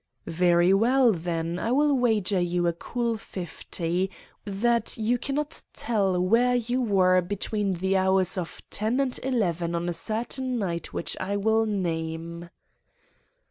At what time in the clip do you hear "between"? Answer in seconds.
7.21-7.73